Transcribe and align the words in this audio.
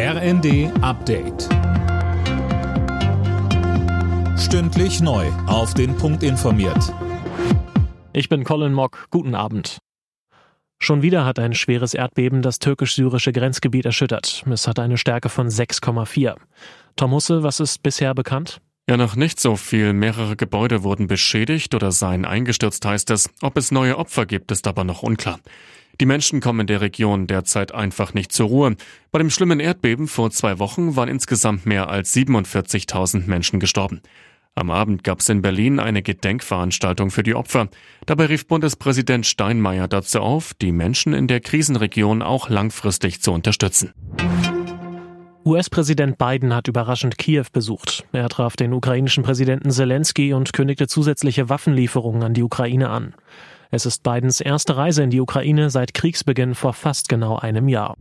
RND 0.00 0.70
Update. 0.80 1.48
Stündlich 4.38 5.00
neu. 5.00 5.26
Auf 5.48 5.74
den 5.74 5.96
Punkt 5.96 6.22
informiert. 6.22 6.94
Ich 8.12 8.28
bin 8.28 8.44
Colin 8.44 8.72
Mock. 8.72 9.08
Guten 9.10 9.34
Abend. 9.34 9.78
Schon 10.78 11.02
wieder 11.02 11.24
hat 11.24 11.40
ein 11.40 11.52
schweres 11.52 11.94
Erdbeben 11.94 12.42
das 12.42 12.60
türkisch-syrische 12.60 13.32
Grenzgebiet 13.32 13.86
erschüttert. 13.86 14.44
Es 14.48 14.68
hat 14.68 14.78
eine 14.78 14.98
Stärke 14.98 15.30
von 15.30 15.48
6,4. 15.48 16.36
Tom 16.94 17.10
Husse, 17.10 17.42
was 17.42 17.58
ist 17.58 17.82
bisher 17.82 18.14
bekannt? 18.14 18.60
Ja, 18.88 18.96
noch 18.96 19.16
nicht 19.16 19.40
so 19.40 19.56
viel. 19.56 19.94
Mehrere 19.94 20.36
Gebäude 20.36 20.84
wurden 20.84 21.08
beschädigt 21.08 21.74
oder 21.74 21.90
seien 21.90 22.24
eingestürzt, 22.24 22.84
heißt 22.84 23.10
es. 23.10 23.30
Ob 23.42 23.58
es 23.58 23.72
neue 23.72 23.98
Opfer 23.98 24.26
gibt, 24.26 24.52
ist 24.52 24.68
aber 24.68 24.84
noch 24.84 25.02
unklar. 25.02 25.40
Die 26.00 26.06
Menschen 26.06 26.40
kommen 26.40 26.60
in 26.60 26.66
der 26.68 26.80
Region 26.80 27.26
derzeit 27.26 27.74
einfach 27.74 28.14
nicht 28.14 28.30
zur 28.32 28.48
Ruhe. 28.48 28.76
Bei 29.10 29.18
dem 29.18 29.30
schlimmen 29.30 29.58
Erdbeben 29.58 30.06
vor 30.06 30.30
zwei 30.30 30.60
Wochen 30.60 30.94
waren 30.94 31.08
insgesamt 31.08 31.66
mehr 31.66 31.88
als 31.90 32.14
47.000 32.14 33.26
Menschen 33.26 33.58
gestorben. 33.58 34.00
Am 34.54 34.70
Abend 34.70 35.02
gab 35.02 35.20
es 35.20 35.28
in 35.28 35.42
Berlin 35.42 35.80
eine 35.80 36.02
Gedenkveranstaltung 36.02 37.10
für 37.10 37.22
die 37.22 37.34
Opfer. 37.34 37.68
Dabei 38.06 38.26
rief 38.26 38.46
Bundespräsident 38.46 39.26
Steinmeier 39.26 39.88
dazu 39.88 40.20
auf, 40.20 40.54
die 40.54 40.72
Menschen 40.72 41.14
in 41.14 41.26
der 41.26 41.40
Krisenregion 41.40 42.22
auch 42.22 42.48
langfristig 42.48 43.20
zu 43.20 43.32
unterstützen. 43.32 43.92
US-Präsident 45.44 46.18
Biden 46.18 46.54
hat 46.54 46.68
überraschend 46.68 47.18
Kiew 47.18 47.46
besucht. 47.52 48.04
Er 48.12 48.28
traf 48.28 48.54
den 48.54 48.72
ukrainischen 48.72 49.24
Präsidenten 49.24 49.70
Zelensky 49.70 50.32
und 50.32 50.52
kündigte 50.52 50.86
zusätzliche 50.86 51.48
Waffenlieferungen 51.48 52.22
an 52.22 52.34
die 52.34 52.42
Ukraine 52.42 52.90
an. 52.90 53.14
Es 53.70 53.84
ist 53.84 54.02
Bidens 54.02 54.40
erste 54.40 54.76
Reise 54.76 55.02
in 55.02 55.10
die 55.10 55.20
Ukraine 55.20 55.68
seit 55.68 55.92
Kriegsbeginn 55.92 56.54
vor 56.54 56.72
fast 56.72 57.08
genau 57.08 57.36
einem 57.36 57.68
Jahr. 57.68 57.94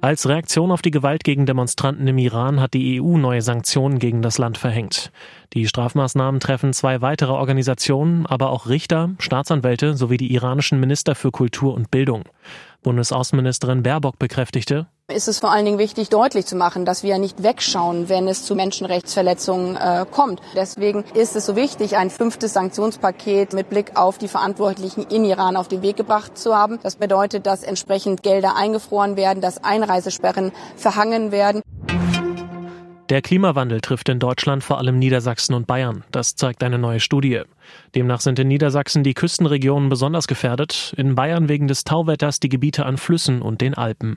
Als 0.00 0.28
Reaktion 0.28 0.72
auf 0.72 0.82
die 0.82 0.90
Gewalt 0.90 1.22
gegen 1.22 1.46
Demonstranten 1.46 2.08
im 2.08 2.18
Iran 2.18 2.60
hat 2.60 2.74
die 2.74 3.00
EU 3.00 3.18
neue 3.18 3.40
Sanktionen 3.40 4.00
gegen 4.00 4.20
das 4.20 4.36
Land 4.36 4.58
verhängt. 4.58 5.12
Die 5.52 5.68
Strafmaßnahmen 5.68 6.40
treffen 6.40 6.72
zwei 6.72 7.00
weitere 7.02 7.30
Organisationen, 7.30 8.26
aber 8.26 8.50
auch 8.50 8.66
Richter, 8.66 9.10
Staatsanwälte 9.20 9.96
sowie 9.96 10.16
die 10.16 10.32
iranischen 10.34 10.80
Minister 10.80 11.14
für 11.14 11.30
Kultur 11.30 11.74
und 11.74 11.92
Bildung. 11.92 12.24
Bundesaußenministerin 12.82 13.84
Baerbock 13.84 14.18
bekräftigte, 14.18 14.88
ist 15.12 15.28
es 15.28 15.38
vor 15.38 15.52
allen 15.52 15.64
Dingen 15.64 15.78
wichtig, 15.78 16.08
deutlich 16.08 16.46
zu 16.46 16.56
machen, 16.56 16.84
dass 16.84 17.02
wir 17.02 17.18
nicht 17.18 17.42
wegschauen, 17.42 18.08
wenn 18.08 18.28
es 18.28 18.44
zu 18.44 18.54
Menschenrechtsverletzungen 18.54 19.76
äh, 19.76 20.04
kommt. 20.10 20.40
Deswegen 20.56 21.04
ist 21.14 21.36
es 21.36 21.46
so 21.46 21.56
wichtig, 21.56 21.96
ein 21.96 22.10
fünftes 22.10 22.54
Sanktionspaket 22.54 23.52
mit 23.52 23.70
Blick 23.70 23.92
auf 23.96 24.18
die 24.18 24.28
Verantwortlichen 24.28 25.04
in 25.04 25.24
Iran 25.24 25.56
auf 25.56 25.68
den 25.68 25.82
Weg 25.82 25.96
gebracht 25.96 26.36
zu 26.36 26.56
haben. 26.56 26.78
Das 26.82 26.96
bedeutet, 26.96 27.46
dass 27.46 27.62
entsprechend 27.62 28.22
Gelder 28.22 28.56
eingefroren 28.56 29.16
werden, 29.16 29.40
dass 29.40 29.62
Einreisesperren 29.62 30.52
verhangen 30.76 31.32
werden. 31.32 31.62
Der 33.12 33.20
Klimawandel 33.20 33.82
trifft 33.82 34.08
in 34.08 34.18
Deutschland 34.18 34.64
vor 34.64 34.78
allem 34.78 34.98
Niedersachsen 34.98 35.54
und 35.54 35.66
Bayern. 35.66 36.02
Das 36.12 36.34
zeigt 36.34 36.62
eine 36.62 36.78
neue 36.78 36.98
Studie. 36.98 37.42
Demnach 37.94 38.22
sind 38.22 38.38
in 38.38 38.48
Niedersachsen 38.48 39.04
die 39.04 39.12
Küstenregionen 39.12 39.90
besonders 39.90 40.26
gefährdet, 40.26 40.94
in 40.96 41.14
Bayern 41.14 41.50
wegen 41.50 41.68
des 41.68 41.84
Tauwetters 41.84 42.40
die 42.40 42.48
Gebiete 42.48 42.86
an 42.86 42.96
Flüssen 42.96 43.42
und 43.42 43.60
den 43.60 43.74
Alpen. 43.74 44.16